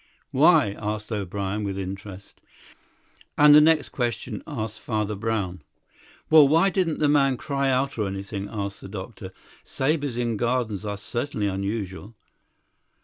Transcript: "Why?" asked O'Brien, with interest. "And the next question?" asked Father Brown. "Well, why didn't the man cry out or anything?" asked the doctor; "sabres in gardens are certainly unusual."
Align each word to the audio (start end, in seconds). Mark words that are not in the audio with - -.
"Why?" 0.31 0.75
asked 0.79 1.11
O'Brien, 1.11 1.63
with 1.63 1.77
interest. 1.77 2.41
"And 3.37 3.53
the 3.53 3.61
next 3.61 3.89
question?" 3.89 4.41
asked 4.47 4.79
Father 4.81 5.13
Brown. 5.13 5.61
"Well, 6.27 6.47
why 6.47 6.71
didn't 6.71 6.97
the 6.97 7.07
man 7.07 7.37
cry 7.37 7.69
out 7.69 7.99
or 7.99 8.07
anything?" 8.07 8.49
asked 8.49 8.81
the 8.81 8.87
doctor; 8.89 9.31
"sabres 9.63 10.17
in 10.17 10.37
gardens 10.37 10.87
are 10.87 10.97
certainly 10.97 11.45
unusual." 11.45 12.15